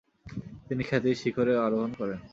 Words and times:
তিনি 0.67 0.83
খ্যাতির 0.83 1.19
শিখরে 1.21 1.53
আরোহণ 1.65 1.91
করেন। 1.99 2.19